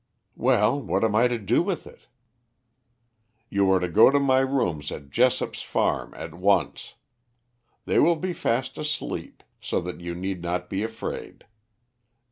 "Well, 0.35 0.81
what 0.81 1.03
am 1.03 1.13
I 1.13 1.27
to 1.27 1.37
do 1.37 1.61
with 1.61 1.85
it?" 1.85 2.07
"You 3.51 3.69
are 3.69 3.79
to 3.79 3.87
go 3.87 4.09
to 4.09 4.19
my 4.19 4.39
rooms 4.39 4.91
at 4.91 5.11
Jessop's 5.11 5.61
farm 5.61 6.15
at 6.15 6.33
once. 6.33 6.95
They 7.85 7.99
will 7.99 8.15
be 8.15 8.33
fast 8.33 8.79
asleep, 8.79 9.43
so 9.59 9.79
that 9.81 10.01
you 10.01 10.15
need 10.15 10.41
not 10.41 10.71
be 10.71 10.81
afraid. 10.81 11.45